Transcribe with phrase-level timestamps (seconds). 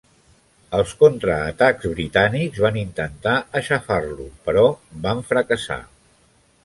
[0.77, 4.65] Els contraatacs britànics van intentar aixafar-lo però
[5.05, 5.79] van fracassar.